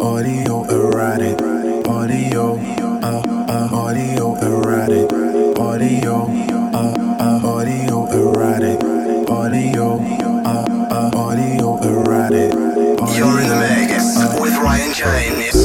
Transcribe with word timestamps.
audio 0.00 0.64
erratic. 0.64 1.40
audio, 1.88 2.54
uh, 3.02 3.22
uh, 3.48 3.68
audio 3.72 4.34
erratic. 4.36 5.12
audio, 5.58 6.26
uh, 6.72 6.94
uh, 7.20 7.40
audio 7.44 8.06
erratic. 8.10 8.80
audio, 9.30 9.98
uh, 10.44 10.64
uh, 10.90 11.10
audio 11.16 11.78
erratic. 11.82 12.52
You're 13.16 13.40
in 13.40 13.48
the 13.48 13.54
uh, 13.54 13.76
mix 13.76 14.40
with 14.40 14.54
Ryan 14.54 14.94
James. 14.94 15.63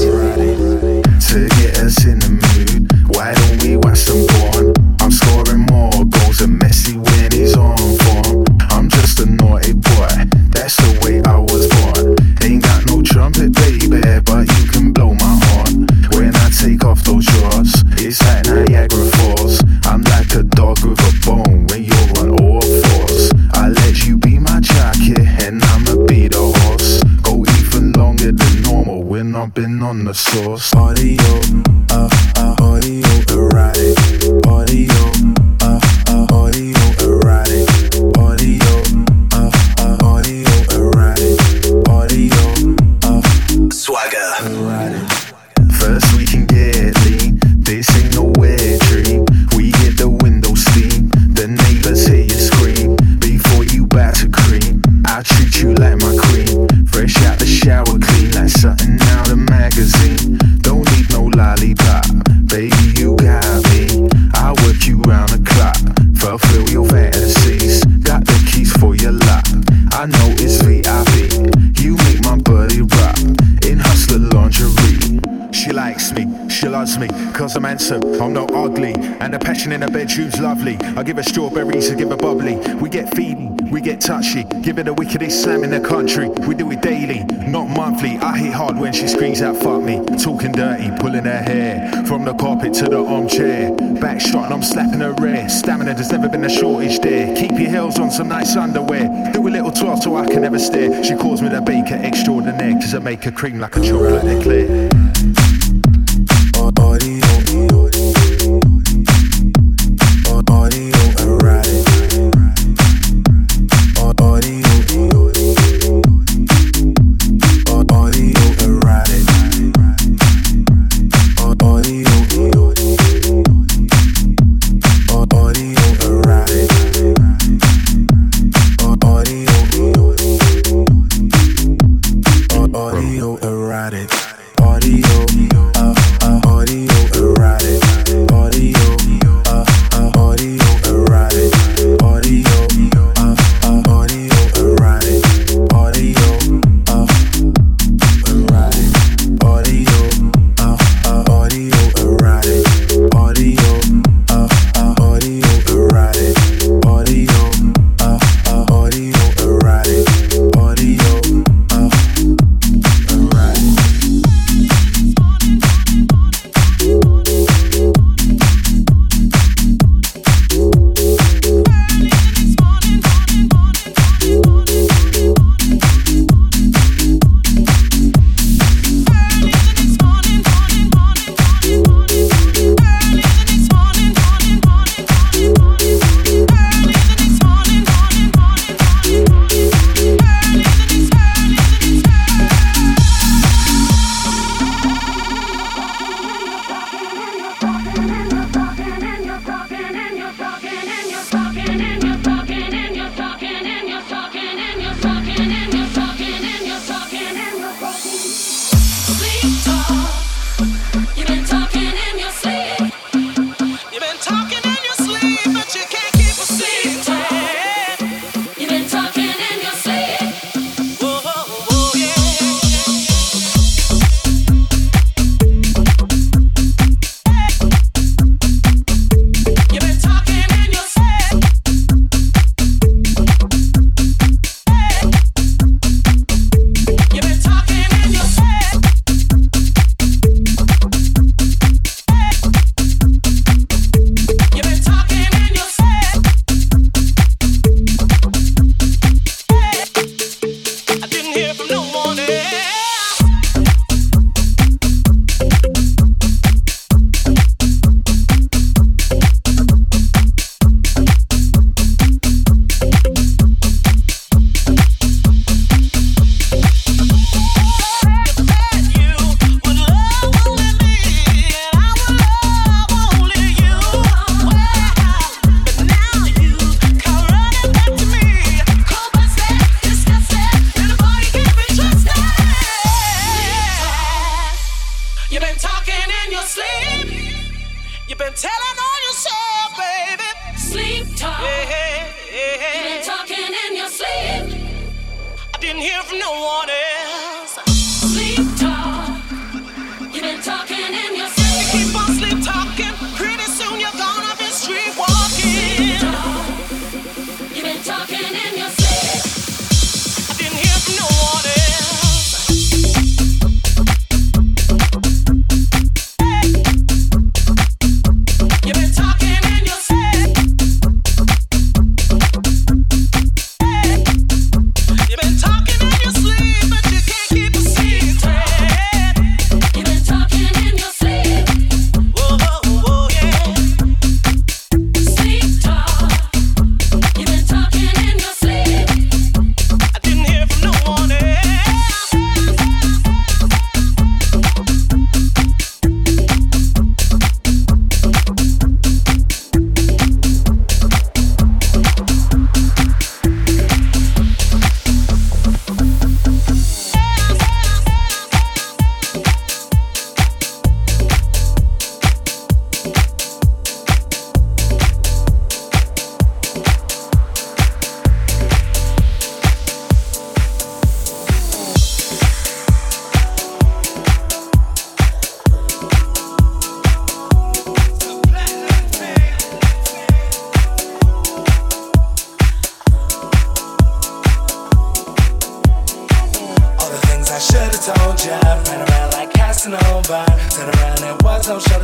I 80.99 81.03
give 81.03 81.15
her 81.15 81.23
strawberries, 81.23 81.89
I 81.89 81.95
give 81.95 82.09
her 82.09 82.17
bubbly. 82.17 82.57
We 82.75 82.89
get 82.89 83.05
feedy, 83.11 83.71
we 83.71 83.79
get 83.79 84.01
touchy. 84.01 84.43
Give 84.43 84.75
her 84.75 84.83
the 84.83 84.93
wickedest 84.93 85.43
slam 85.43 85.63
in 85.63 85.69
the 85.69 85.79
country. 85.79 86.27
We 86.27 86.55
do 86.55 86.69
it 86.71 86.81
daily, 86.81 87.23
not 87.47 87.69
monthly. 87.69 88.17
I 88.17 88.37
hit 88.37 88.51
hard 88.51 88.77
when 88.77 88.91
she 88.91 89.07
screams 89.07 89.41
out, 89.41 89.55
fuck 89.55 89.81
me. 89.81 90.03
Talking 90.17 90.51
dirty, 90.51 90.91
pulling 90.99 91.23
her 91.23 91.41
hair. 91.41 92.03
From 92.05 92.25
the 92.25 92.33
carpet 92.33 92.73
to 92.73 92.89
the 92.89 93.01
armchair. 93.01 93.71
Back 94.01 94.19
shot 94.19 94.43
and 94.43 94.53
I'm 94.55 94.61
slapping 94.61 94.99
her 94.99 95.13
rare. 95.13 95.47
Stamina, 95.47 95.93
there's 95.93 96.11
never 96.11 96.27
been 96.27 96.43
a 96.43 96.49
shortage 96.49 96.99
there. 96.99 97.33
Keep 97.33 97.51
your 97.51 97.69
heels 97.69 97.97
on 97.97 98.11
some 98.11 98.27
nice 98.27 98.57
underwear. 98.57 99.31
Do 99.31 99.47
a 99.47 99.49
little 99.49 99.71
twirl 99.71 100.01
so 100.01 100.17
I 100.17 100.25
can 100.25 100.41
never 100.41 100.59
stare. 100.59 101.01
She 101.05 101.15
calls 101.15 101.41
me 101.41 101.47
the 101.47 101.61
baker 101.61 101.95
extraordinaire. 101.95 102.73
Cause 102.73 102.93
I 102.93 102.99
make 102.99 103.23
her 103.23 103.31
cream 103.31 103.57
like 103.57 103.77
a 103.77 103.81
chocolate 103.81 104.25
eclair. 104.25 104.98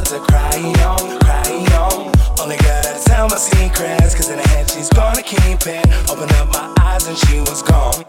to 0.06 0.20
cry 0.20 0.74
on, 0.86 1.20
cry 1.20 1.66
on. 1.82 2.12
Only 2.40 2.58
gotta 2.58 3.02
tell 3.06 3.28
my 3.28 3.38
secrets, 3.38 4.14
cause 4.14 4.30
in 4.30 4.38
the 4.38 4.50
end 4.58 4.70
she's 4.70 4.90
gonna 4.90 5.24
keep 5.24 5.66
it. 5.66 5.86
Open 6.10 6.30
up 6.36 6.50
my 6.50 6.74
eyes 6.80 7.08
and 7.08 7.18
she 7.18 7.40
was 7.40 7.64
gone. 7.64 8.06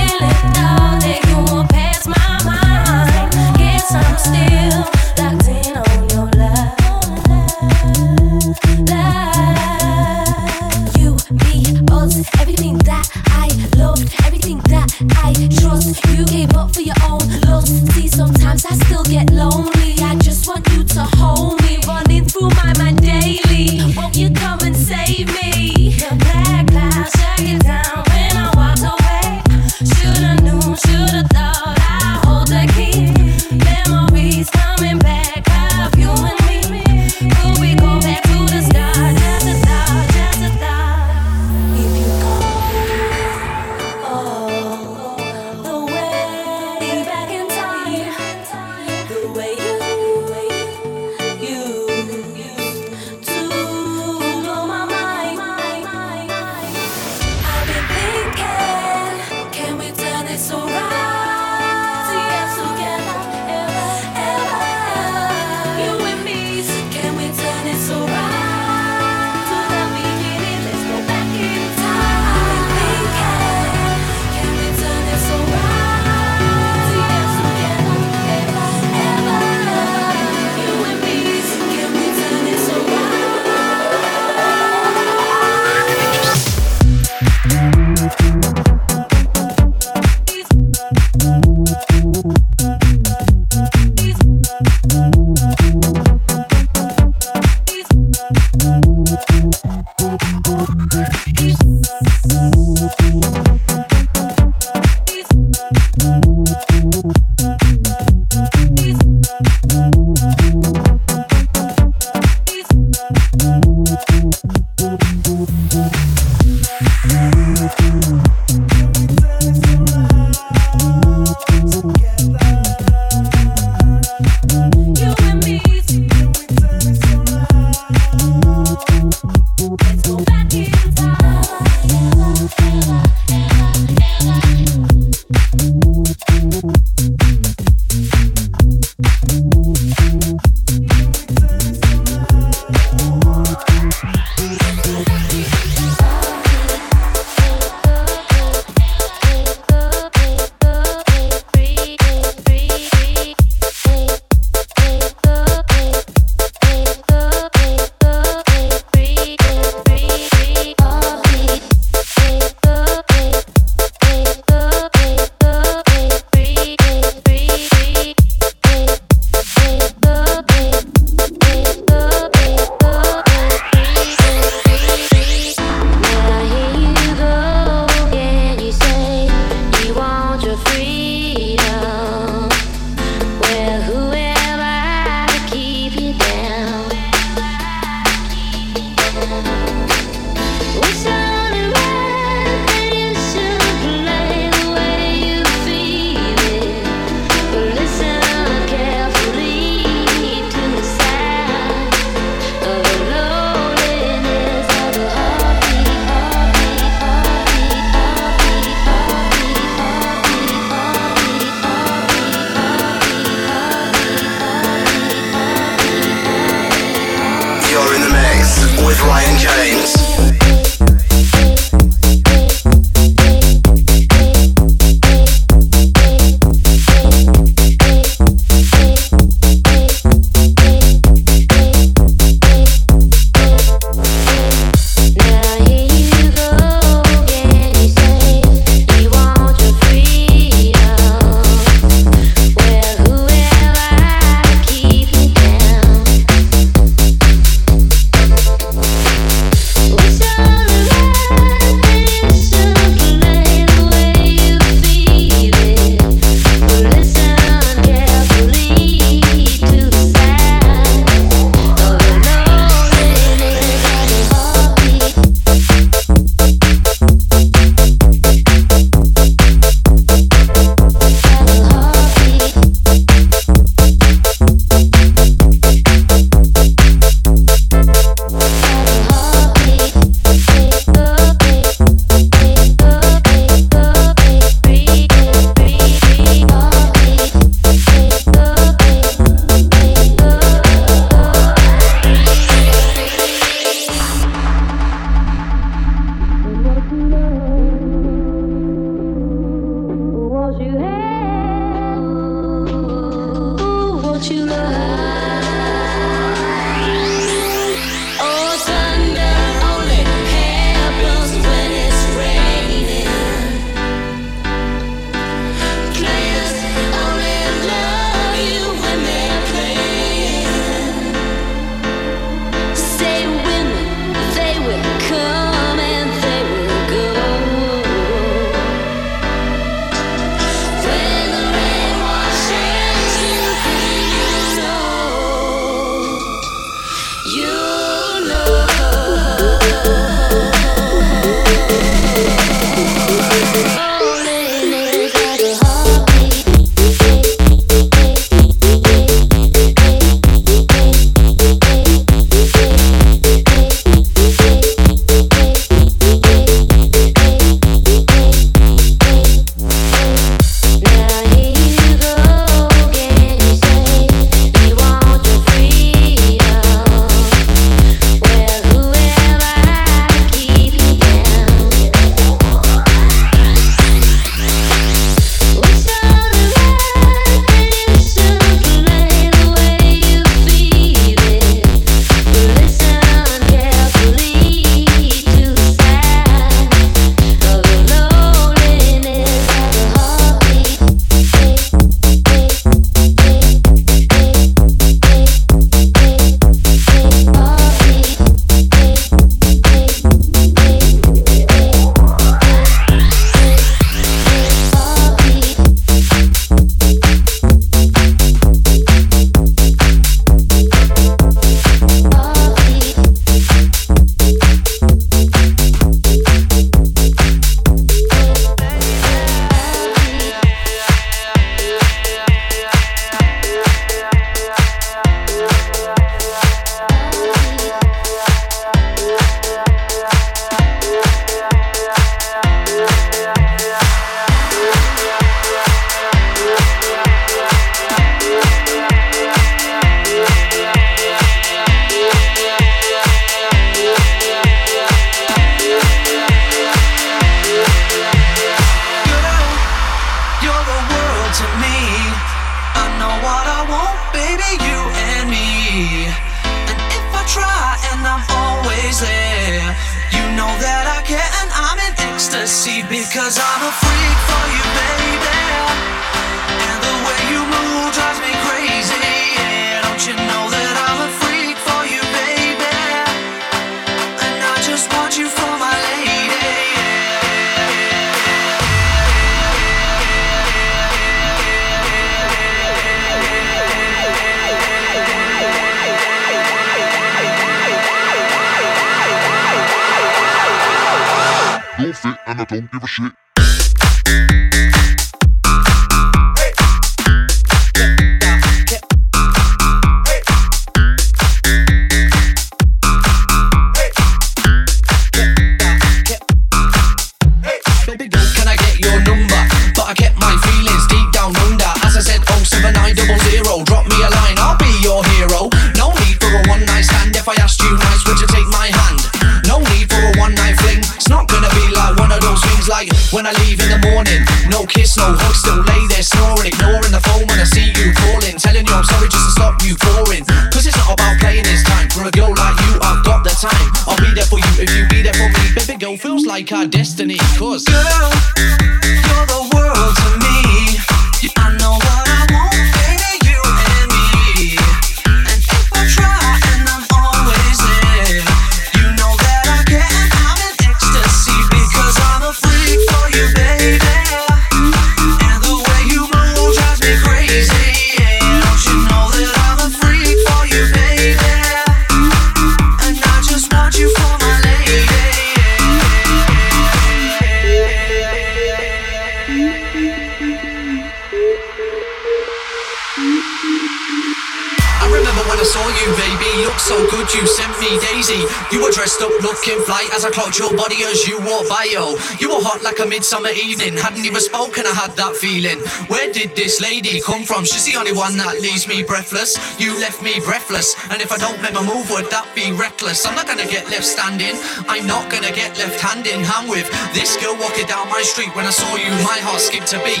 hot 582.48 582.64
like 582.64 582.80
a 582.80 582.88
midsummer 582.88 583.28
evening. 583.28 583.76
Hadn't 583.76 584.08
even 584.08 584.24
spoken, 584.24 584.64
I 584.64 584.72
had 584.72 584.96
that 584.96 585.12
feeling. 585.12 585.60
Where 585.92 586.08
did 586.08 586.32
this 586.32 586.64
lady 586.64 586.96
come 587.04 587.28
from? 587.28 587.44
She's 587.44 587.68
the 587.68 587.76
only 587.76 587.92
one 587.92 588.16
that 588.16 588.40
leaves 588.40 588.64
me 588.64 588.80
breathless. 588.80 589.36
You 589.60 589.76
left 589.76 590.00
me 590.00 590.16
breathless, 590.24 590.72
and 590.88 591.04
if 591.04 591.12
I 591.12 591.20
don't 591.20 591.36
make 591.44 591.52
my 591.52 591.60
move, 591.60 591.92
would 591.92 592.08
that 592.08 592.24
be 592.32 592.48
reckless? 592.56 593.04
I'm 593.04 593.12
not 593.12 593.28
gonna 593.28 593.44
get 593.44 593.68
left 593.68 593.84
standing. 593.84 594.32
I'm 594.64 594.88
not 594.88 595.12
gonna 595.12 595.28
get 595.28 595.60
left 595.60 595.76
hand 595.76 596.08
in 596.08 596.24
hand 596.24 596.48
with 596.48 596.64
this 596.96 597.20
girl 597.20 597.36
walking 597.36 597.68
down 597.68 597.84
my 597.92 598.00
street. 598.00 598.32
When 598.32 598.48
I 598.48 598.54
saw 598.56 598.80
you, 598.80 598.88
my 599.04 599.20
heart 599.20 599.44
skipped 599.44 599.76
a 599.76 599.80
beat. 599.84 600.00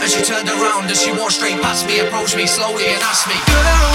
And 0.00 0.08
she 0.08 0.24
turned 0.24 0.48
around 0.48 0.88
and 0.88 0.96
she 0.96 1.12
walked 1.12 1.36
straight 1.36 1.60
past 1.60 1.84
me, 1.84 2.00
approached 2.00 2.36
me 2.40 2.48
slowly, 2.48 2.88
and 2.88 3.02
asked 3.04 3.28
me, 3.28 3.36
Girl, 3.44 3.92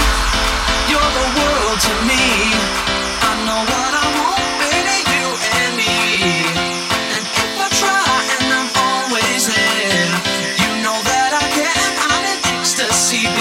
you're 0.94 1.12
the 1.18 1.28
world 1.42 1.80
to 1.90 1.94
me. 2.06 2.22
I 3.26 3.34
know 3.50 3.66
I. 3.66 3.89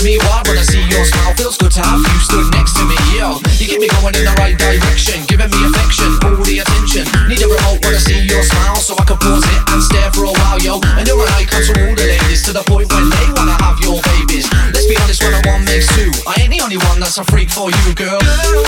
drives 0.00 0.04
me 0.04 0.18
wild 0.26 0.48
when 0.48 0.58
I 0.58 0.62
see 0.62 0.82
your 0.88 1.04
smile. 1.04 1.34
Feels 1.34 1.56
good 1.56 1.72
to 1.72 1.80
have 1.80 2.00
you 2.00 2.20
stood 2.20 2.48
next 2.52 2.76
to 2.76 2.84
me. 2.84 2.96
Yo, 3.16 3.36
you 3.60 3.66
keep 3.68 3.80
me 3.80 3.88
going 4.00 4.14
in 4.16 4.24
the 4.24 4.34
right 4.38 4.56
direction, 4.56 5.20
giving 5.28 5.50
me 5.50 5.60
affection, 5.68 6.08
all 6.24 6.36
the 6.40 6.58
attention. 6.60 7.04
Need 7.28 7.42
a 7.42 7.48
remote 7.48 7.84
when 7.84 7.94
I 7.94 8.00
see 8.00 8.20
your 8.24 8.42
smile, 8.42 8.76
so 8.76 8.94
I 8.96 9.04
can 9.04 9.18
pause 9.18 9.44
it 9.44 9.60
and 9.70 9.82
stare 9.82 10.10
for 10.12 10.24
a 10.24 10.32
while, 10.32 10.58
yo. 10.60 10.80
And 10.96 11.06
you're 11.06 11.20
an 11.20 11.32
icon 11.36 11.62
to 11.62 11.72
all 11.84 11.94
the 11.94 12.06
ladies, 12.06 12.42
to 12.44 12.52
the 12.52 12.64
point 12.64 12.88
when 12.92 13.10
they 13.10 13.26
wanna 13.36 13.56
have 13.60 13.78
your 13.80 14.00
babies. 14.16 14.48
Let's 14.72 14.86
be 14.86 14.96
honest, 14.96 15.22
when 15.22 15.34
a 15.34 15.40
one 15.44 15.64
makes 15.64 15.88
two, 15.92 16.10
I 16.26 16.40
ain't 16.40 16.50
the 16.50 16.60
only 16.64 16.78
one 16.78 17.00
that's 17.00 17.18
a 17.18 17.24
freak 17.24 17.50
for 17.50 17.68
you, 17.70 17.94
girl. 17.94 18.20
Girl, 18.20 18.64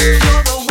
you're 0.00 0.44
the 0.48 0.63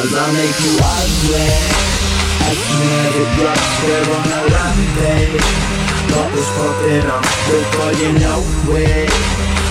Cause 0.00 0.16
I 0.16 0.32
make 0.32 0.56
you 0.64 0.80
ugly. 0.80 1.44
As 2.48 2.56
it 3.20 3.28
drops, 3.36 3.68
we're 3.84 4.08
on 4.16 4.32
a 4.32 4.40
rampage. 4.48 5.44
Bubbles 6.08 6.48
popping 6.56 7.04
up 7.04 7.20
before 7.44 7.92
you 8.00 8.08
know 8.16 8.40
it. 8.80 9.12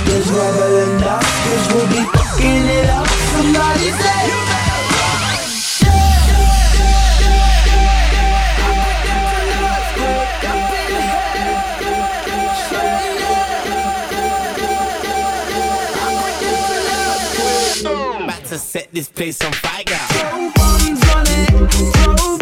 There's 0.06 0.30
rebel 0.30 0.78
enough, 0.86 1.26
cause 1.26 1.66
we'll 1.74 1.90
be 1.90 2.06
fucking 2.14 2.66
it 2.78 2.90
up. 2.94 3.10
Somebody 3.34 3.90
say, 3.90 4.59
this 19.00 19.10
place 19.10 19.42
on 19.46 19.54
fire. 19.54 19.84
Throw 19.86 20.52
bombs 20.56 21.04
on 21.16 21.26
it, 21.30 21.72
throw 21.72 22.39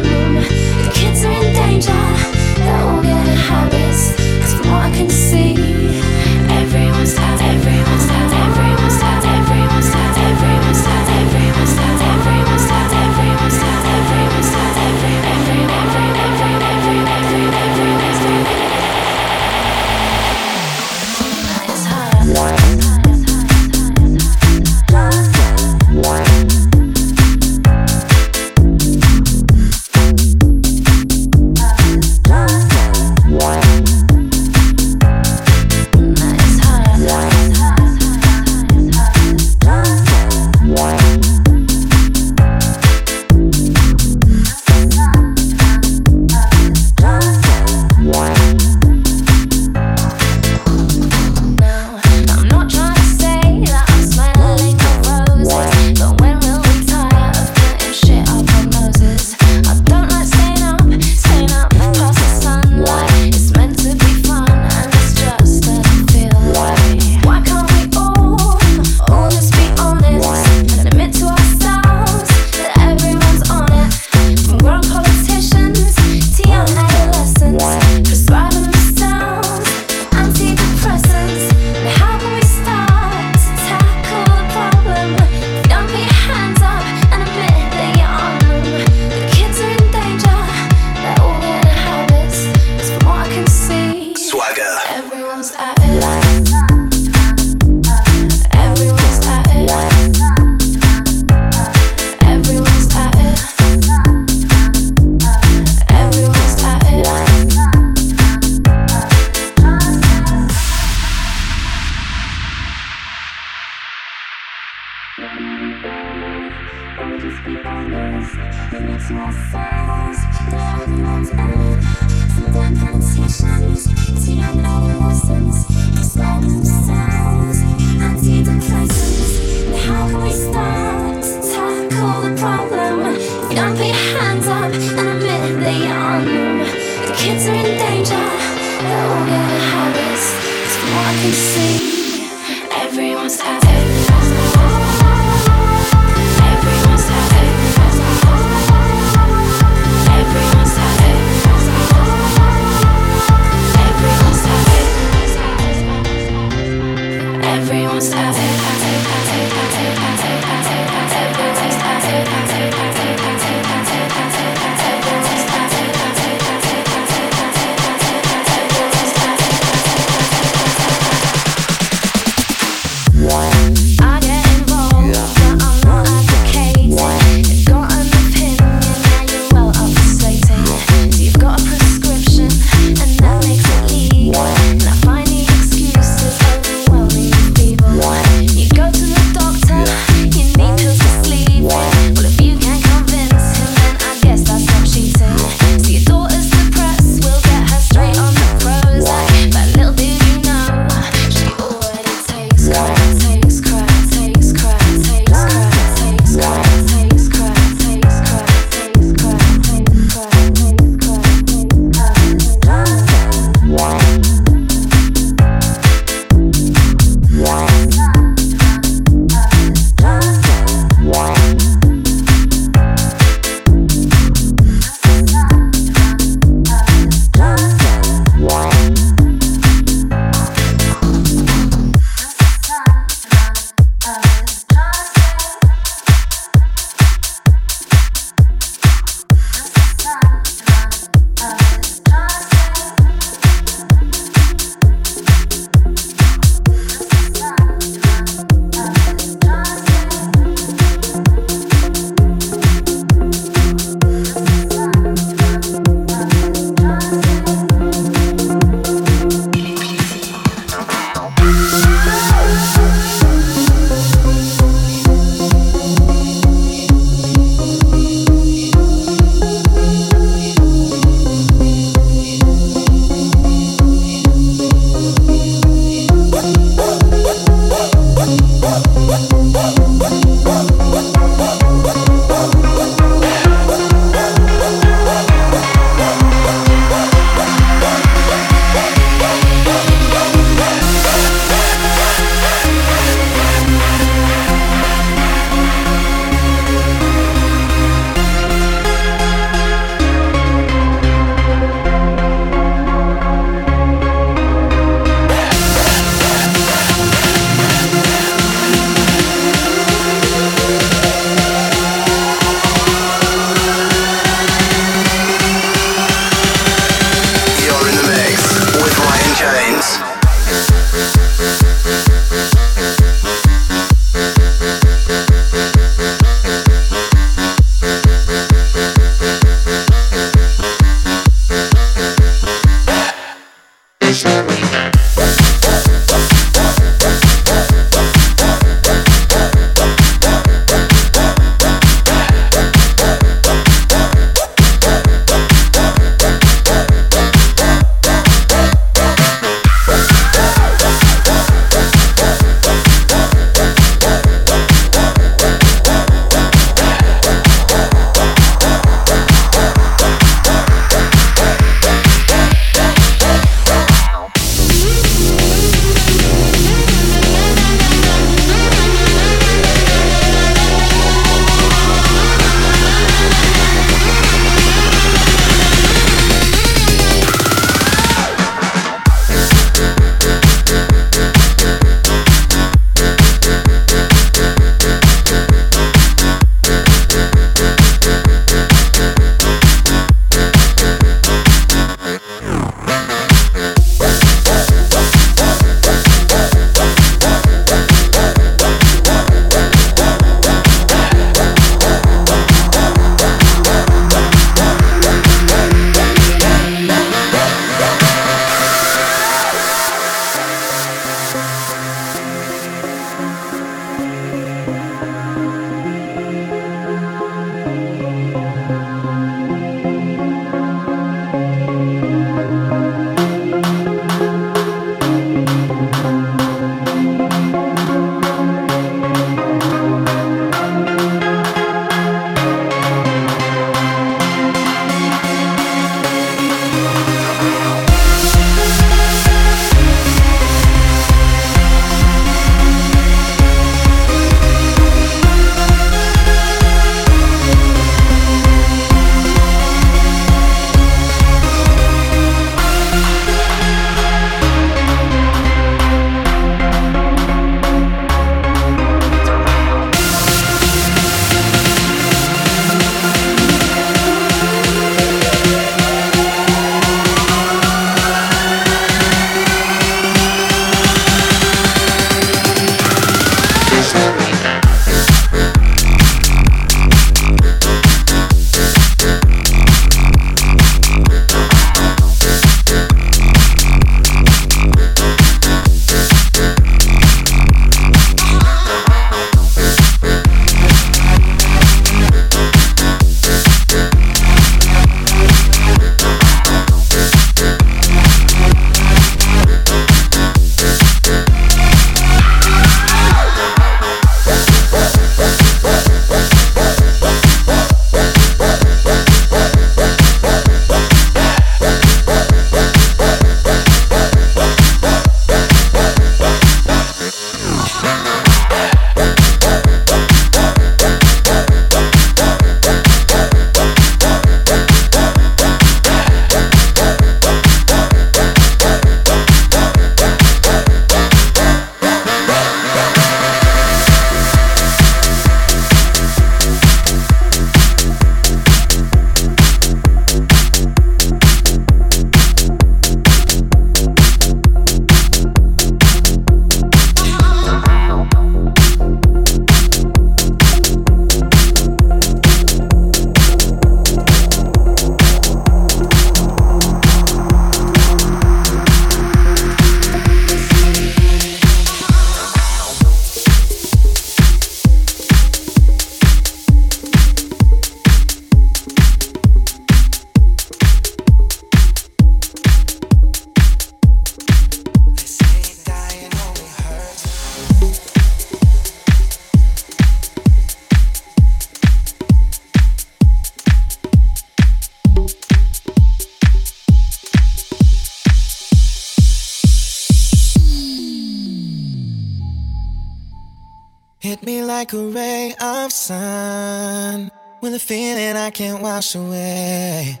wash 598.74 598.96
away. 598.96 600.00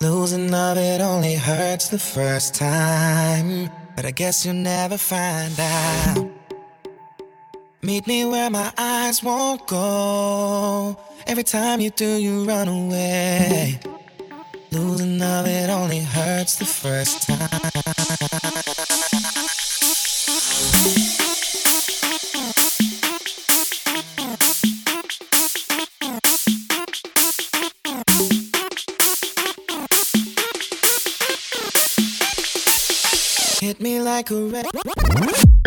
Losing 0.00 0.54
of 0.54 0.76
it 0.78 1.00
only 1.00 1.34
hurts 1.34 1.88
the 1.88 1.98
first 1.98 2.54
time, 2.54 3.68
but 3.96 4.04
I 4.06 4.12
guess 4.12 4.46
you'll 4.46 4.62
never 4.74 4.96
find 4.96 5.58
out. 5.58 6.30
Meet 7.82 8.06
me 8.06 8.24
where 8.26 8.48
my 8.48 8.72
eyes 8.78 9.24
won't 9.24 9.66
go. 9.66 10.96
Every 11.26 11.42
time 11.42 11.80
you 11.80 11.90
do, 11.90 12.10
you 12.26 12.44
run 12.44 12.68
away. 12.68 13.80
Losing 14.70 15.20
of 15.20 15.46
it 15.48 15.68
only 15.68 16.00
hurts 16.00 16.54
the 16.62 16.66
first 16.66 17.26
time. 17.26 17.60
Hit 33.70 33.80
me 33.80 34.00
like 34.00 34.32
a 34.32 34.34
ray. 34.34 35.59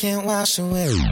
Can't 0.00 0.24
wash 0.24 0.58
away. 0.58 1.09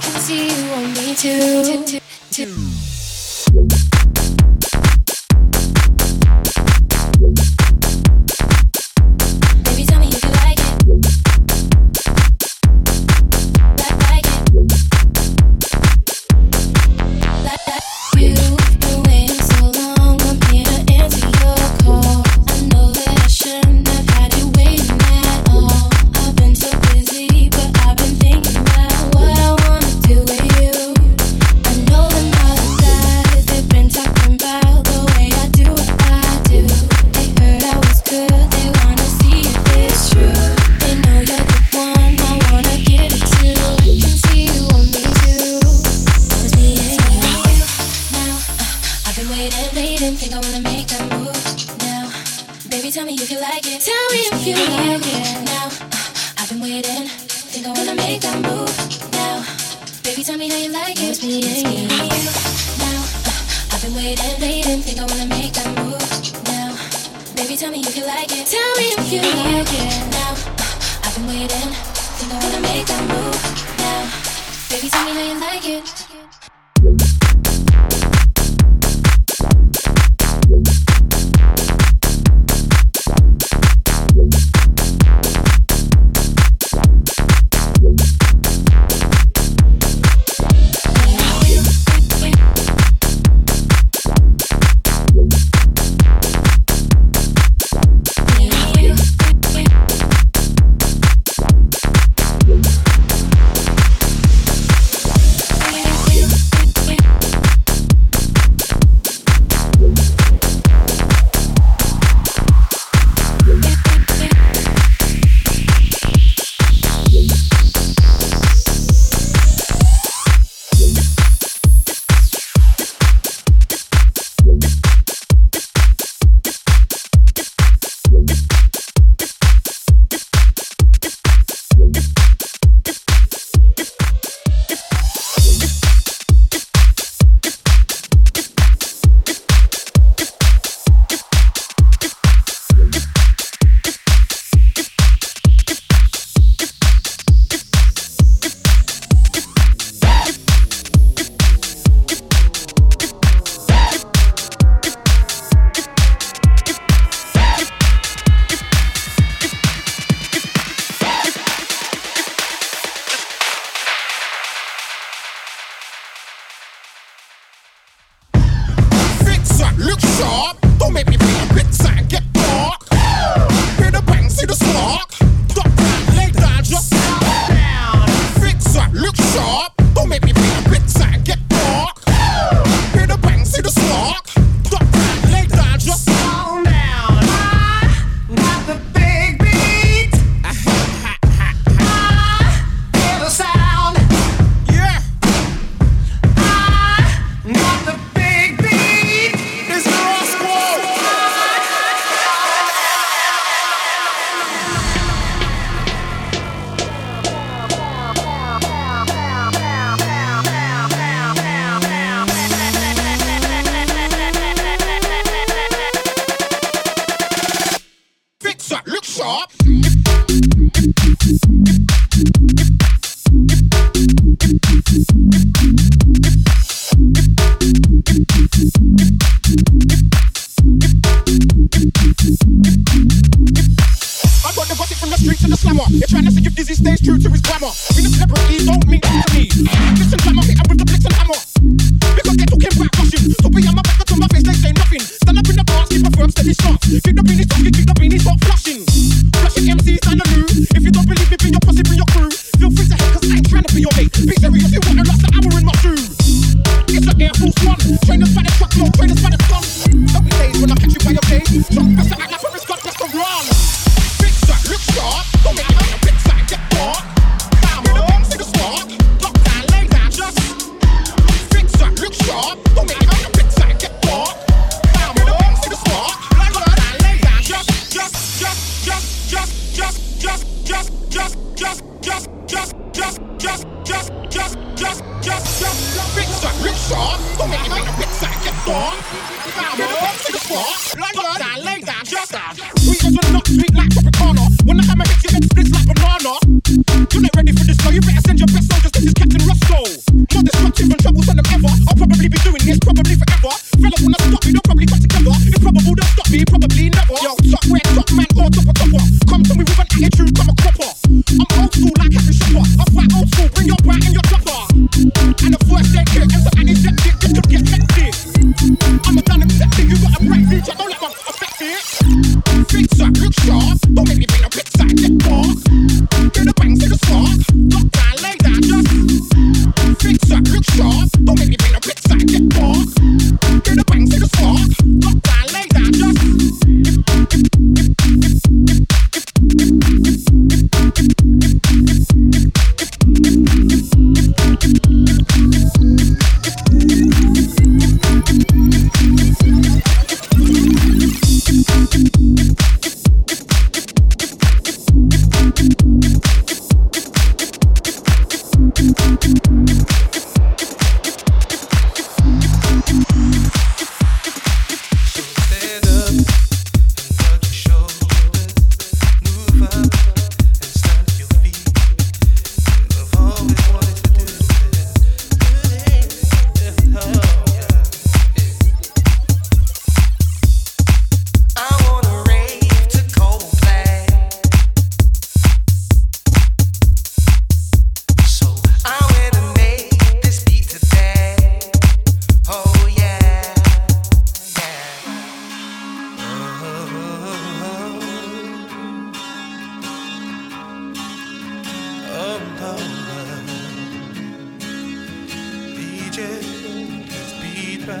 Can 0.00 0.20
see 0.20 0.48
you 0.48 0.70
want 0.70 0.96
me 0.96 1.14
too. 1.14 2.00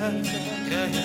Kaya 0.00 1.04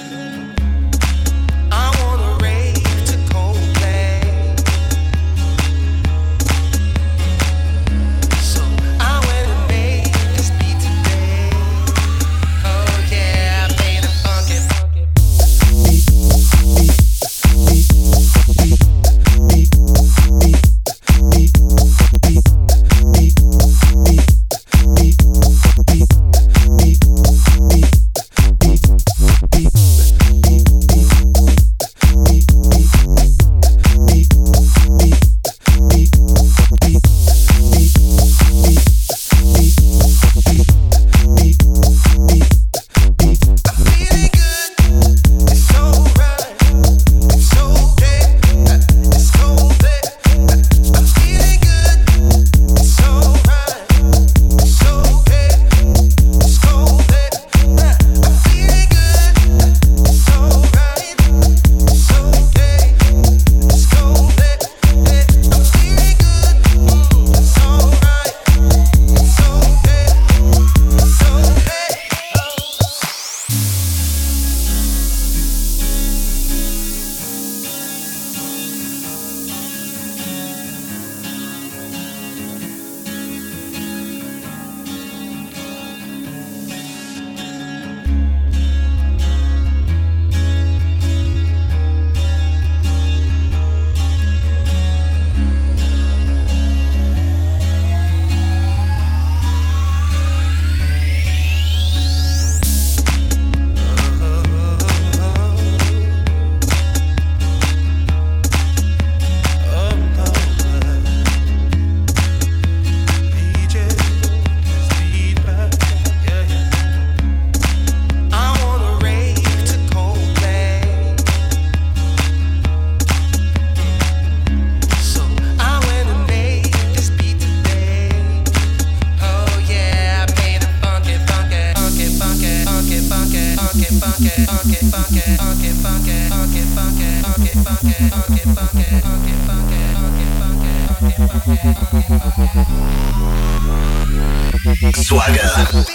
Swagger. 144.96 145.86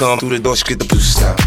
Come 0.00 0.18
through 0.18 0.30
the 0.30 0.38
door, 0.38 0.56
she 0.56 0.64
get 0.64 0.78
the 0.78 0.86
boost 0.86 1.20
out. 1.20 1.39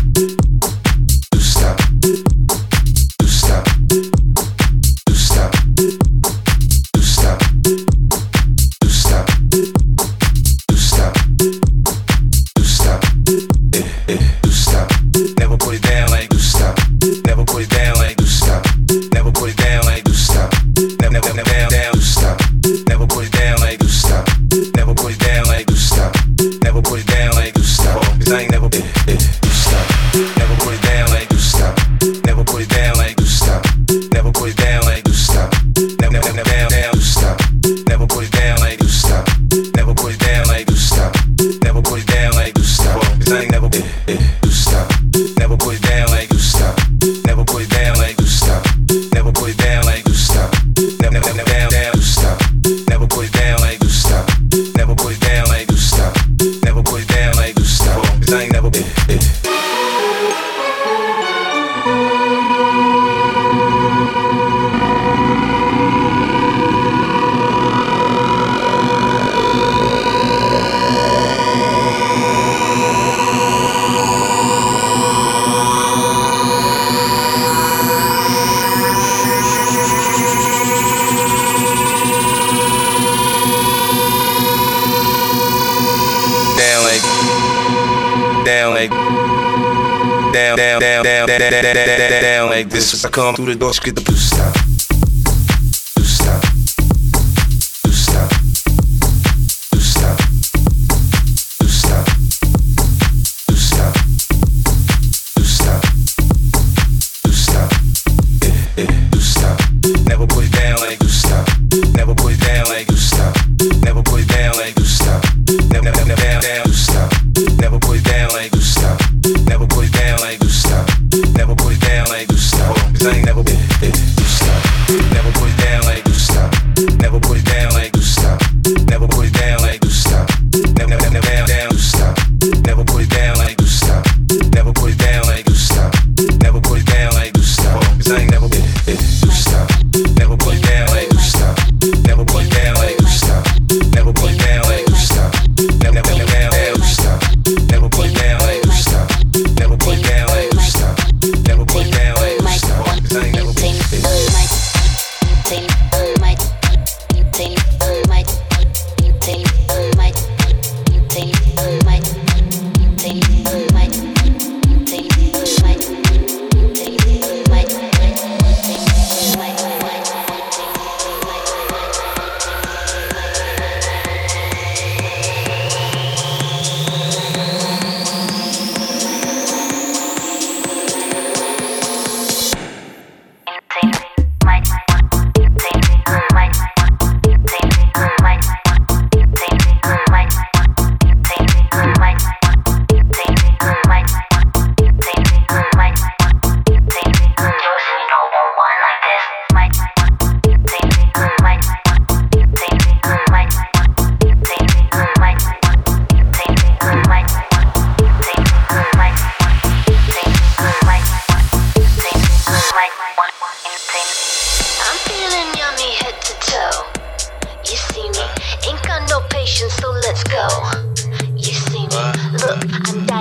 down 91.39 92.49
like 92.49 92.69
this. 92.69 93.05
I 93.05 93.09
come 93.09 93.35
through 93.35 93.53
the 93.53 93.55
door, 93.55 93.73
she 93.73 93.81
get 93.81 93.95
the 93.95 94.01
boost 94.01 94.33
out. 94.39 94.82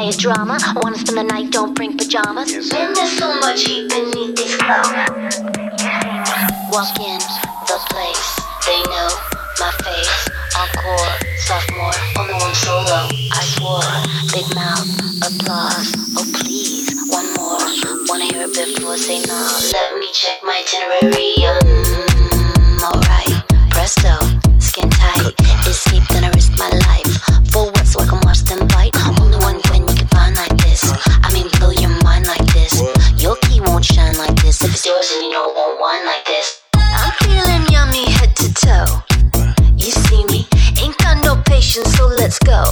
highest 0.03 0.27
Wanna 0.83 0.99
spend 0.99 1.19
the 1.19 1.23
night, 1.23 1.51
don't 1.51 1.75
bring 1.75 1.97
pajamas. 1.97 2.51
Yes. 2.53 2.73
Man, 2.73 2.93
there's 2.93 3.17
so 3.17 3.39
much 3.39 3.63
heat 3.63 3.89
beneath 3.89 4.35
these 4.35 4.57
clothes. 4.57 5.39
Walk 6.75 6.99
in 6.99 7.23
the 7.71 7.79
place, 7.91 8.31
they 8.67 8.83
know 8.91 9.09
my 9.63 9.71
face. 9.87 10.29
Encore, 10.59 11.15
sophomore, 11.39 11.95
only 12.19 12.35
one 12.35 12.55
solo. 12.55 13.07
I 13.31 13.43
swore, 13.55 13.95
big 14.35 14.49
mouth, 14.57 14.91
applause. 15.23 15.95
Oh 16.19 16.27
please, 16.35 16.91
one 17.07 17.33
more. 17.39 17.63
Wanna 18.09 18.25
hear 18.25 18.47
a 18.47 18.49
bit 18.49 18.75
before 18.75 18.97
say 18.97 19.23
no? 19.23 19.39
Let 19.73 19.99
me 19.99 20.09
check 20.13 20.43
my 20.43 20.65
itinerary. 20.67 21.47
Um, 21.47 22.12
doors 34.83 35.13
and 35.15 35.23
you 35.23 35.31
don't 35.31 35.55
want 35.55 35.79
one 35.81 36.05
like 36.05 36.25
this. 36.25 36.61
I'm 36.75 37.13
feeling 37.23 37.63
yummy 37.71 38.11
head 38.11 38.35
to 38.37 38.53
toe. 38.53 39.03
You 39.77 39.93
see 39.93 40.25
me, 40.27 40.49
ain't 40.83 40.97
got 40.99 41.23
no 41.23 41.41
patience, 41.45 41.95
so 41.97 42.09
let's 42.09 42.39
go. 42.41 42.65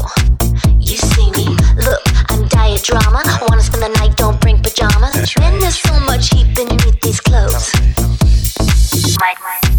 You 0.81 0.97
see 0.97 1.31
me, 1.33 1.47
look, 1.77 2.03
I'm 2.29 2.49
diet 2.49 2.83
drama. 2.83 3.23
Wanna 3.49 3.63
spend 3.63 3.83
the 3.83 3.97
night, 4.01 4.17
don't 4.17 4.41
bring 4.41 4.61
pajamas. 4.61 5.15
And 5.41 5.63
there's 5.63 5.79
so 5.81 6.01
much 6.01 6.35
heat 6.35 6.53
beneath 6.57 7.01
these 7.01 7.21
clothes. 7.21 7.73
Mike, 9.21 9.39
Mike. 9.41 9.70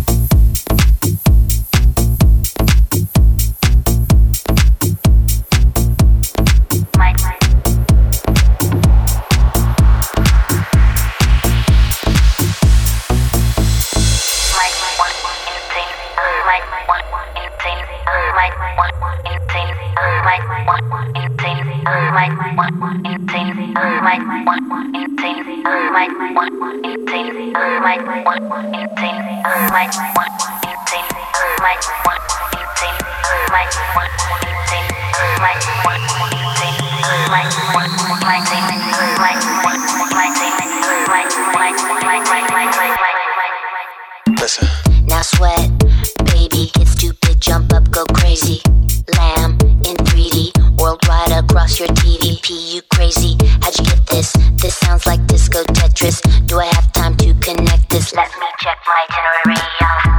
Listen. 44.41 44.67
Now 45.05 45.21
sweat, 45.21 45.69
baby, 46.25 46.71
get 46.73 46.87
stupid, 46.87 47.39
jump 47.39 47.71
up, 47.73 47.89
go 47.91 48.05
crazy. 48.05 48.61
Lamb 49.17 49.51
in 49.85 49.95
3D 49.97 50.60
worldwide 50.81 51.31
across 51.31 51.79
your 51.79 51.89
TV. 51.89 52.41
P, 52.41 52.75
you 52.75 52.81
crazy? 52.93 53.37
How'd 53.61 53.77
you 53.77 53.85
get 53.85 54.05
this? 54.07 54.33
This 54.57 54.75
sounds 54.77 55.05
like 55.05 55.25
disco 55.27 55.63
Tetris. 55.63 56.19
Do 56.47 56.59
I 56.59 56.65
have 56.65 56.91
time 56.91 57.15
to 57.17 57.33
connect 57.35 57.89
this? 57.89 58.13
Let 58.15 58.31
me 58.39 58.47
check 58.59 58.79
my 58.87 59.05
itinerary. 59.09 60.10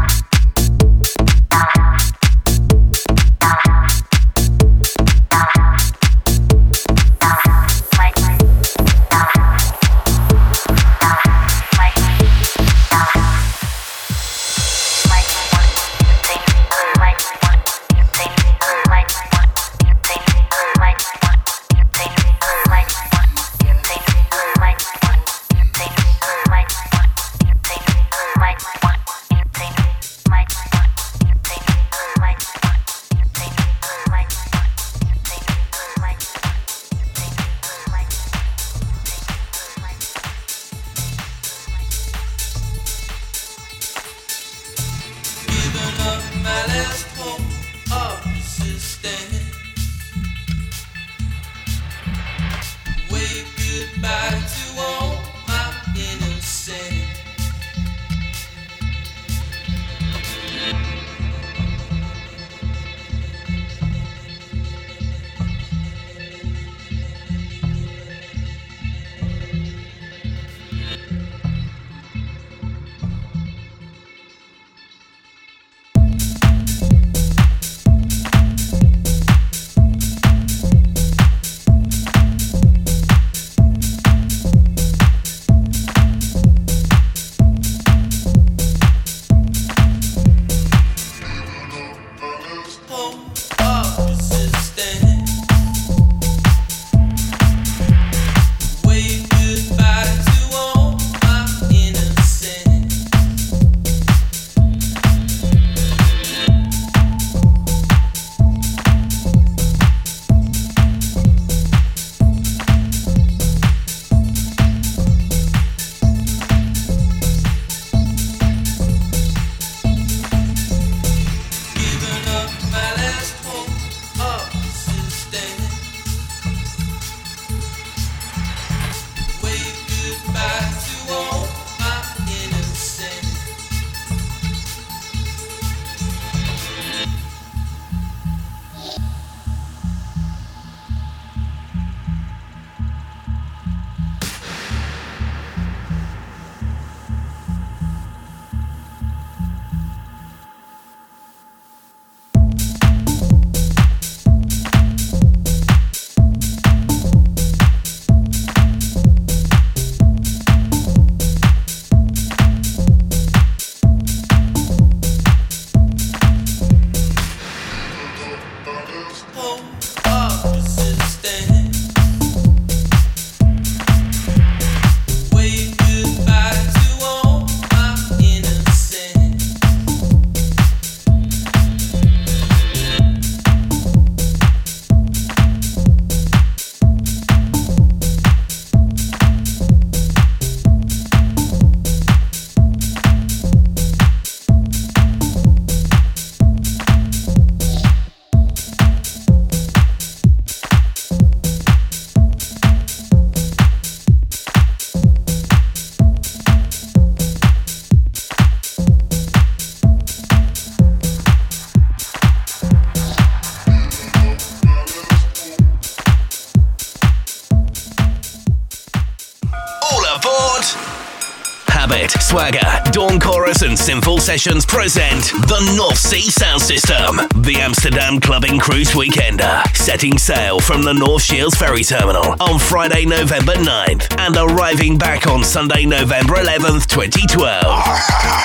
Sessions 224.23 224.65
present 224.65 225.25
the 225.49 225.75
North 225.77 225.99
Sea 225.99 226.31
Sound 226.31 226.63
System, 226.63 227.17
the 227.43 227.57
Amsterdam 227.61 228.21
Clubbing 228.21 228.61
Cruise 228.61 228.93
Weekender, 228.93 229.67
setting 229.77 230.17
sail 230.17 230.61
from 230.61 230.85
the 230.85 230.93
North 230.93 231.25
Shields 231.25 231.57
Ferry 231.57 231.83
Terminal 231.83 232.37
on 232.39 232.61
Friday, 232.61 233.05
November 233.05 233.55
9th, 233.55 234.17
and 234.21 234.37
arriving 234.37 234.97
back 234.97 235.27
on 235.27 235.43
Sunday, 235.43 235.85
November 235.87 236.35
11th, 236.35 236.87
2012. 236.87 238.42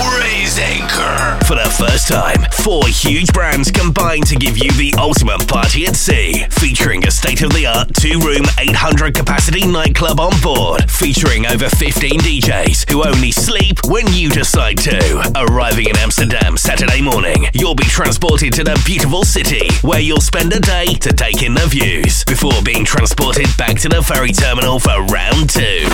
Raise 0.00 0.58
anchor! 0.58 1.44
For 1.44 1.56
the 1.56 1.68
first 1.76 2.08
time, 2.08 2.46
four 2.64 2.86
huge 2.86 3.32
brands 3.34 3.70
combine 3.70 4.22
to 4.22 4.34
give 4.34 4.56
you 4.56 4.70
the 4.72 4.94
ultimate 4.96 5.46
party 5.46 5.86
at 5.86 5.94
sea, 5.94 6.46
featuring 6.50 7.06
a 7.06 7.10
state-of-the-art 7.10 7.92
two-room 7.94 8.46
800 8.58 9.14
capacity 9.14 9.66
nightclub 9.66 10.18
on 10.18 10.32
board, 10.40 10.90
featuring 10.90 11.46
over 11.46 11.68
15 11.68 12.18
DJs 12.20 12.90
who 12.90 13.06
only 13.06 13.30
sleep 13.30 13.78
when 13.88 14.06
you 14.14 14.30
decide 14.30 14.78
to. 14.78 15.32
Arriving 15.36 15.90
in 15.90 15.98
Amsterdam 15.98 16.56
Saturday 16.56 17.02
morning, 17.02 17.46
you'll 17.52 17.74
be 17.74 17.84
transported 17.84 18.54
to 18.54 18.64
the 18.64 18.80
beautiful 18.86 19.22
city, 19.22 19.68
where 19.82 20.00
you'll 20.00 20.22
spend 20.22 20.50
a 20.54 20.60
day 20.60 20.94
to 20.94 21.12
take 21.12 21.42
in 21.42 21.52
the 21.52 21.66
views, 21.66 22.24
before 22.24 22.62
being 22.64 22.86
transported 22.86 23.48
back 23.58 23.76
to 23.78 23.88
the 23.90 24.02
ferry 24.02 24.32
terminal 24.32 24.80
for 24.80 24.96
round 25.12 25.50
two. 25.50 25.84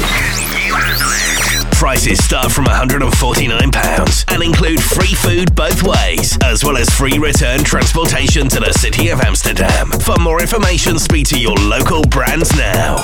Prices 1.77 2.25
start 2.25 2.51
from 2.51 2.65
£149 2.65 4.35
and 4.35 4.43
include 4.43 4.83
free 4.83 5.15
food 5.15 5.55
both 5.55 5.83
ways, 5.83 6.39
as 6.43 6.65
well 6.65 6.79
as 6.79 6.89
free 6.89 7.19
return 7.19 7.63
transportation 7.65 8.49
to 8.49 8.61
the 8.61 8.73
city 8.73 9.11
of 9.11 9.21
Amsterdam. 9.21 9.91
For 9.91 10.17
more 10.17 10.41
information, 10.41 10.99
speak 10.99 11.27
to 11.29 11.39
your 11.39 11.55
local 11.55 12.03
brands 12.05 12.57
now. 12.57 12.97